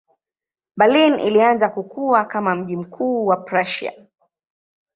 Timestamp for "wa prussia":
3.25-3.93